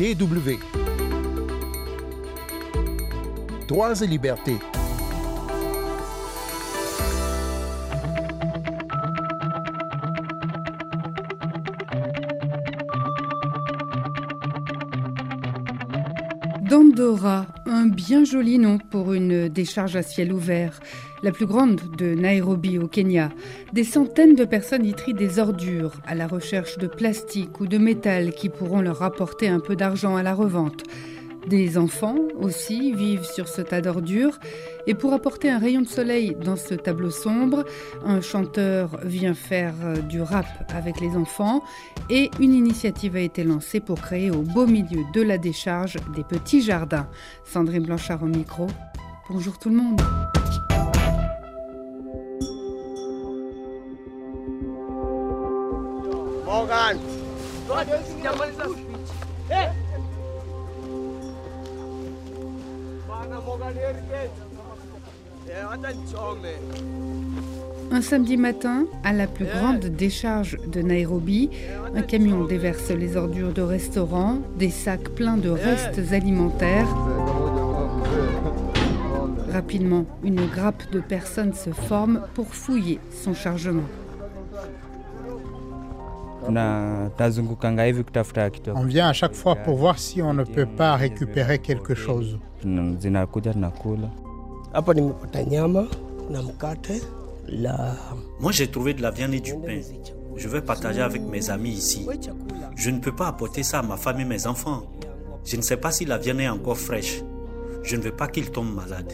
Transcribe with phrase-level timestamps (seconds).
[0.00, 0.58] DW.
[3.68, 4.56] Droits et libertés.
[17.00, 20.80] Dandora, un bien joli nom pour une décharge à ciel ouvert,
[21.22, 23.30] la plus grande de Nairobi au Kenya.
[23.72, 27.78] Des centaines de personnes y trient des ordures à la recherche de plastique ou de
[27.78, 30.84] métal qui pourront leur rapporter un peu d'argent à la revente.
[31.46, 34.38] Des enfants aussi vivent sur ce tas d'ordures
[34.86, 37.64] et pour apporter un rayon de soleil dans ce tableau sombre,
[38.04, 41.62] un chanteur vient faire euh, du rap avec les enfants
[42.08, 46.24] et une initiative a été lancée pour créer au beau milieu de la décharge des
[46.24, 47.08] petits jardins.
[47.44, 48.66] Sandrine Blanchard au micro.
[49.30, 50.00] Bonjour tout le monde.
[56.44, 56.98] Morgan.
[67.92, 71.50] Un samedi matin, à la plus grande décharge de Nairobi,
[71.94, 76.88] un camion déverse les ordures de restaurants, des sacs pleins de restes alimentaires.
[79.52, 83.88] Rapidement, une grappe de personnes se forme pour fouiller son chargement.
[88.74, 92.38] On vient à chaque fois pour voir si on ne peut pas récupérer quelque chose.
[98.40, 99.80] Moi, j'ai trouvé de la viande et du pain.
[100.36, 102.06] Je vais partager avec mes amis ici.
[102.76, 104.82] Je ne peux pas apporter ça à ma femme et mes enfants.
[105.44, 107.22] Je ne sais pas si la viande est encore fraîche.
[107.82, 109.12] Je ne veux pas qu'ils tombent malades.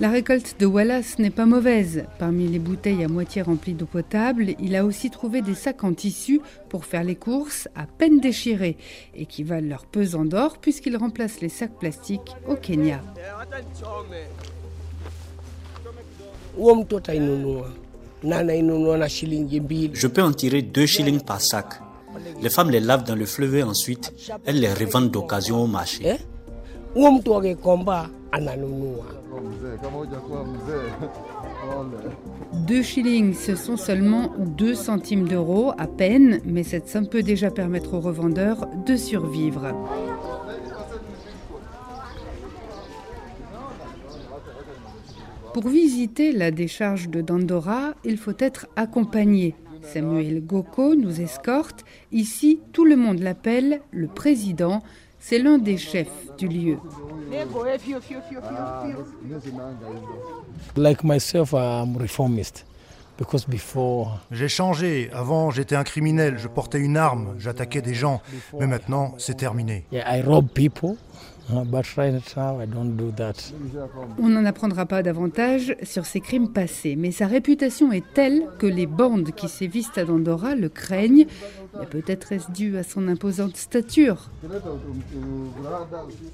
[0.00, 2.04] La récolte de Wallace n'est pas mauvaise.
[2.18, 5.94] Parmi les bouteilles à moitié remplies d'eau potable, il a aussi trouvé des sacs en
[5.94, 8.76] tissu pour faire les courses à peine déchirés
[9.14, 13.00] et qui valent leur pesant d'or puisqu'ils remplacent les sacs plastiques au Kenya.
[19.92, 21.66] Je peux en tirer deux shillings par sac.
[22.42, 24.12] Les femmes les lavent dans le fleuve et ensuite
[24.44, 26.16] elles les revendent d'occasion au marché.
[32.66, 37.50] Deux shillings, ce sont seulement 2 centimes d'euros à peine, mais cette somme peut déjà
[37.50, 39.74] permettre aux revendeurs de survivre.
[45.52, 49.54] Pour visiter la décharge de Dandora, il faut être accompagné.
[49.82, 51.84] Samuel Goko nous escorte.
[52.10, 54.82] Ici, tout le monde l'appelle le président.
[55.26, 56.76] C'est l'un des chefs du lieu.
[60.76, 62.66] Like myself, I'm reformist.
[63.16, 65.08] Because before, J'ai changé.
[65.14, 66.36] Avant, j'étais un criminel.
[66.36, 67.36] Je portais une arme.
[67.38, 68.20] J'attaquais des gens.
[68.60, 69.86] Mais maintenant, c'est terminé.
[69.90, 70.96] yeah, I rob people,
[71.48, 73.52] but right now I don't do that.
[74.18, 78.66] On n'en apprendra pas davantage sur ses crimes passés, mais sa réputation est telle que
[78.66, 81.26] les bandes qui sévissent à Dandora le craignent.
[81.78, 84.30] Mais peut-être est-ce dû à son imposante stature.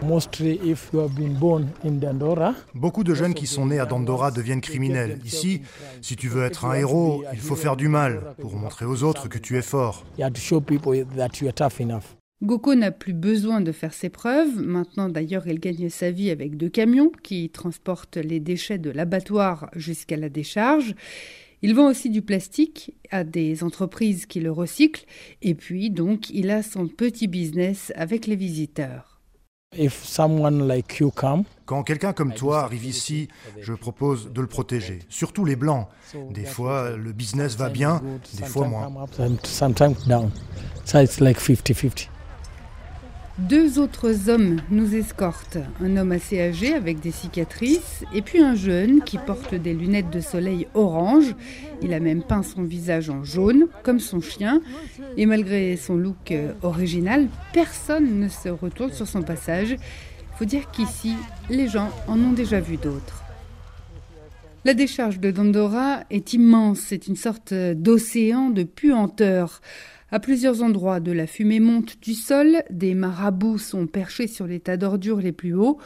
[0.03, 3.87] Mostly, if you have been born in Dandora, Beaucoup de jeunes qui sont nés à
[3.87, 5.19] Dandora deviennent criminels.
[5.25, 5.63] Ici,
[6.03, 9.29] si tu veux être un héros, il faut faire du mal pour montrer aux autres
[9.29, 10.05] que tu es fort.
[12.43, 14.57] Goko n'a plus besoin de faire ses preuves.
[14.57, 19.69] Maintenant, d'ailleurs, il gagne sa vie avec deux camions qui transportent les déchets de l'abattoir
[19.77, 20.95] jusqu'à la décharge.
[21.61, 25.05] Il vend aussi du plastique à des entreprises qui le recyclent.
[25.43, 29.21] Et puis, donc, il a son petit business avec les visiteurs.
[29.77, 33.29] If someone like you come, Quand quelqu'un comme toi arrive ici,
[33.61, 35.01] je propose de le protéger.
[35.11, 35.87] Surtout les blancs.
[36.31, 38.03] Des fois, le business va bien,
[38.39, 38.67] des fois
[39.45, 40.31] sometimes moins.
[43.49, 45.57] Deux autres hommes nous escortent.
[45.81, 50.11] Un homme assez âgé avec des cicatrices et puis un jeune qui porte des lunettes
[50.11, 51.35] de soleil orange.
[51.81, 54.61] Il a même peint son visage en jaune, comme son chien.
[55.17, 59.71] Et malgré son look euh, original, personne ne se retourne sur son passage.
[59.71, 61.15] Il faut dire qu'ici,
[61.49, 63.25] les gens en ont déjà vu d'autres.
[64.67, 69.63] La décharge de Dandora est immense, c'est une sorte d'océan de puanteur.
[70.13, 74.59] À plusieurs endroits de la fumée monte du sol, des marabouts sont perchés sur les
[74.59, 75.79] tas d'ordures les plus hauts.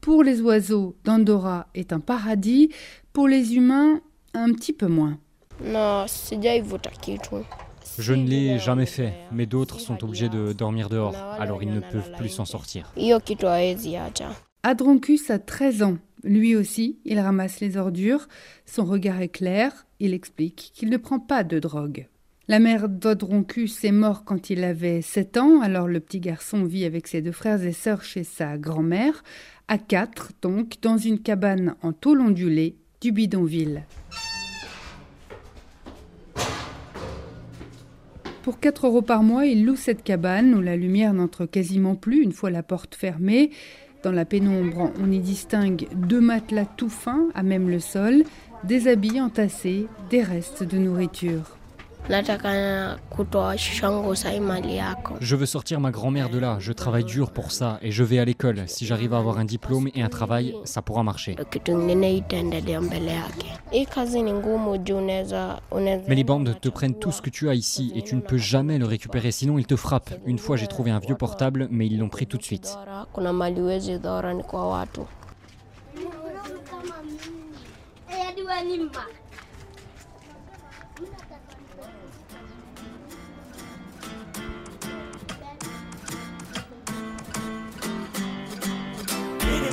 [0.00, 2.70] Pour les oiseaux, Dandora est un paradis,
[3.12, 4.00] pour les humains,
[4.34, 5.18] un petit peu moins.
[7.98, 11.80] Je ne l'ai jamais fait, mais d'autres sont obligés de dormir dehors, alors ils ne
[11.80, 12.92] peuvent plus s'en sortir.
[14.62, 15.98] Adroncus a 13 ans.
[16.22, 18.28] Lui aussi, il ramasse les ordures.
[18.64, 19.86] Son regard est clair.
[19.98, 22.06] Il explique qu'il ne prend pas de drogue.
[22.52, 26.84] La mère d'Odroncus est morte quand il avait 7 ans, alors le petit garçon vit
[26.84, 29.24] avec ses deux frères et sœurs chez sa grand-mère,
[29.68, 33.86] à quatre donc, dans une cabane en tôle ondulée du bidonville.
[38.42, 42.22] Pour 4 euros par mois, il loue cette cabane où la lumière n'entre quasiment plus
[42.22, 43.48] une fois la porte fermée.
[44.02, 48.24] Dans la pénombre, on y distingue deux matelas tout fins, à même le sol,
[48.62, 51.56] des habits entassés, des restes de nourriture.
[55.20, 56.56] Je veux sortir ma grand-mère de là.
[56.58, 58.64] Je travaille dur pour ça et je vais à l'école.
[58.66, 61.36] Si j'arrive à avoir un diplôme et un travail, ça pourra marcher.
[66.08, 68.38] Mais les bandes te prennent tout ce que tu as ici et tu ne peux
[68.38, 70.14] jamais le récupérer, sinon ils te frappent.
[70.26, 72.76] Une fois j'ai trouvé un vieux portable, mais ils l'ont pris tout de suite.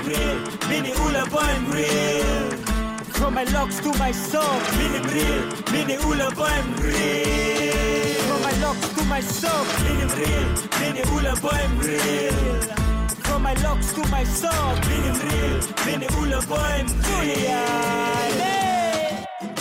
[0.09, 0.37] Real,
[0.69, 2.49] mini ule boy real.
[3.17, 8.15] From my locks to my soul, mini real, mini ule boy real.
[8.27, 10.47] From my locks to my soul, mini real,
[10.79, 12.61] mini ule boy real.
[13.25, 16.77] From my locks to my soul, mini real, mini ule boy
[17.09, 18.33] real.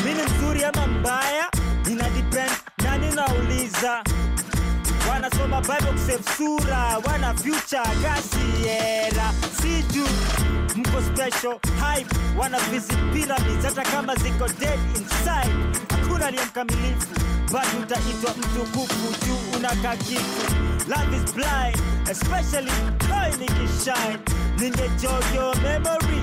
[0.05, 1.51] Mini mzuri ama mbaya,
[1.91, 2.51] ina depend
[2.85, 4.03] nani nauliza
[5.29, 9.33] wanasoma bible kusave sura wana future gasiera
[9.63, 10.09] si juu
[10.77, 15.55] mko special hype wana visit pyramids hata kama ziko dead inside.
[15.91, 17.07] Hakuna aliye mkamilifu
[17.53, 20.55] bado utaitwa mtukufu juu unaka kitu
[20.89, 21.79] love is blind
[22.11, 22.73] especially
[23.09, 24.19] boy nikishine.
[24.59, 26.23] Ningejojo memory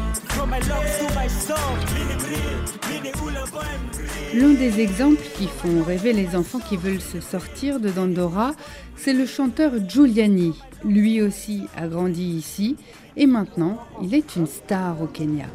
[4.33, 8.53] L'un des exemples qui font rêver les enfants qui veulent se sortir de Dandora,
[8.95, 10.53] c'est le chanteur Giuliani.
[10.83, 12.75] Lui aussi a grandi ici
[13.17, 15.45] et maintenant il est une star au Kenya.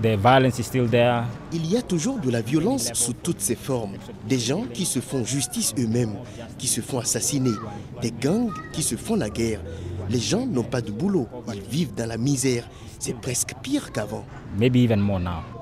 [0.00, 3.96] Il y a toujours de la violence sous toutes ses formes.
[4.28, 6.16] Des gens qui se font justice eux-mêmes,
[6.56, 7.54] qui se font assassiner,
[8.00, 9.60] des gangs qui se font la guerre.
[10.08, 12.68] Les gens n'ont pas de boulot, ils vivent dans la misère.
[13.00, 14.24] C'est presque pire qu'avant.
[14.56, 15.57] Maybe even more now.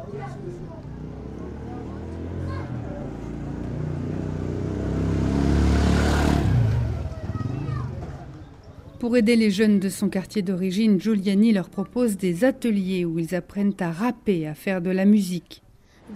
[9.06, 13.36] Pour aider les jeunes de son quartier d'origine, Giuliani leur propose des ateliers où ils
[13.36, 15.62] apprennent à rapper, à faire de la musique.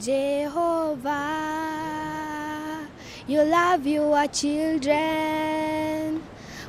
[0.00, 1.08] Jehovah,
[3.28, 6.18] you love your children.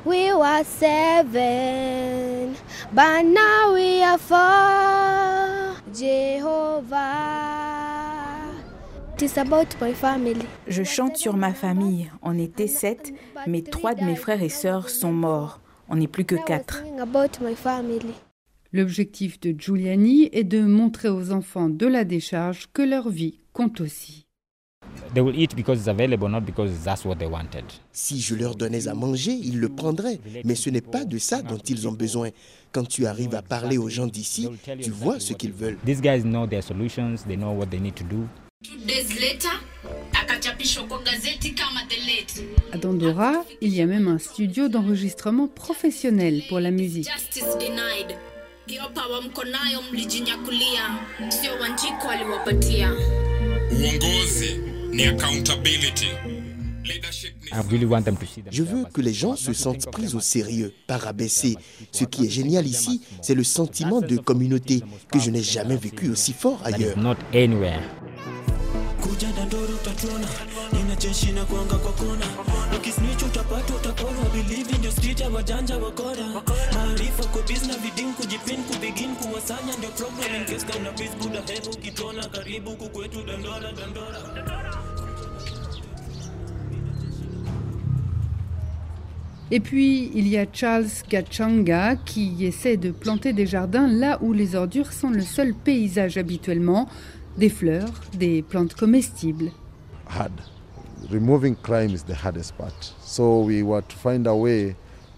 [0.06, 2.52] We were seven,
[2.92, 5.74] but now we are four.
[5.92, 7.00] Jehovah,
[9.16, 10.46] it is about my family.
[10.68, 12.12] Je chante sur ma famille.
[12.22, 13.12] On était sept,
[13.48, 15.58] mais trois de mes frères et sœurs sont morts.
[15.92, 16.82] On n'est plus que quatre.
[18.72, 23.82] L'objectif de Giuliani est de montrer aux enfants de la décharge que leur vie compte
[23.82, 24.26] aussi.
[25.12, 27.64] They will eat because it's available, not because that's what they wanted.
[27.92, 30.18] Si je leur donnais à manger, ils le prendraient.
[30.44, 32.30] Mais ce n'est pas de ça dont ils ont besoin.
[32.72, 34.48] Quand tu arrives à parler aux gens d'ici,
[34.80, 35.76] tu vois ce qu'ils veulent.
[35.84, 38.26] These guys know their solutions, they know what they need to do.
[42.72, 47.08] À Dandora, il y a même un studio d'enregistrement professionnel pour la musique.
[54.24, 54.62] see
[58.50, 61.56] Je veux que les gens se sentent pris au sérieux, pas rabaissés.
[61.92, 66.10] Ce qui est génial ici, c'est le sentiment de communauté que je n'ai jamais vécu
[66.10, 66.96] aussi fort ailleurs.
[89.54, 94.32] Et puis, il y a Charles Kachanga qui essaie de planter des jardins là où
[94.32, 96.88] les ordures sont le seul paysage habituellement,
[97.36, 99.50] des fleurs, des plantes comestibles.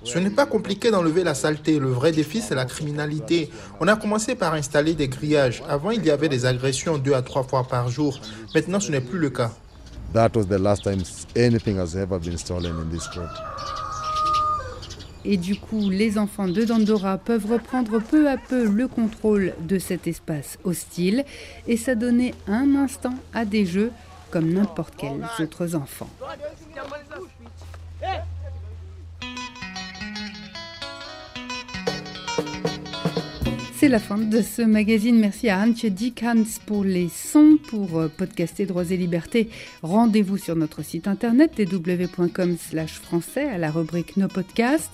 [0.04, 1.78] Ce n'est pas compliqué d'enlever la saleté.
[1.78, 3.50] Le vrai défi, c'est la criminalité.
[3.80, 5.62] On a commencé par installer des grillages.
[5.68, 8.20] Avant, il y avait des agressions deux à trois fois par jour.
[8.54, 9.50] Maintenant, ce n'est plus le cas.
[10.12, 11.02] That was the last time
[11.34, 13.08] anything has ever been stolen in this
[15.24, 19.78] et du coup, les enfants de Dandora peuvent reprendre peu à peu le contrôle de
[19.78, 21.24] cet espace hostile
[21.66, 23.90] et s'adonner un instant à des jeux
[24.30, 26.10] comme n'importe quels autres enfants.
[33.84, 35.18] C'est la fin de ce magazine.
[35.18, 39.50] Merci à Antje Dickans pour les sons, pour euh, podcaster Droits et Libertés.
[39.82, 42.56] Rendez-vous sur notre site internet www.com
[43.02, 44.90] français à la rubrique Nos podcasts.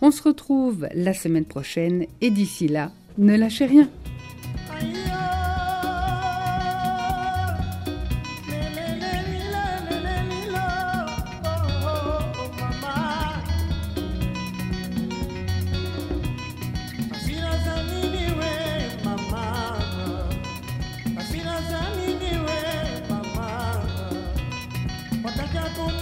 [0.00, 3.90] On se retrouve la semaine prochaine et d'ici là, ne lâchez rien.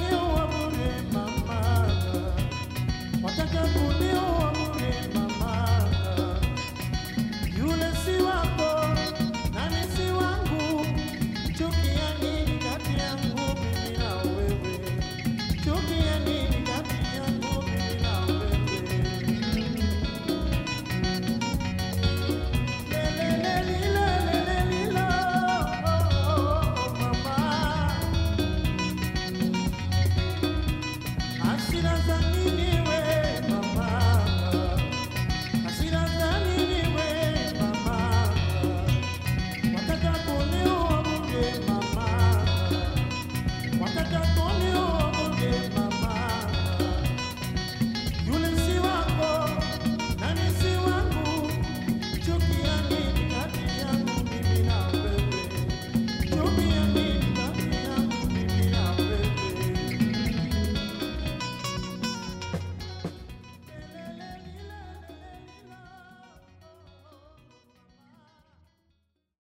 [0.00, 1.88] what mama,
[3.22, 4.17] wataka kulia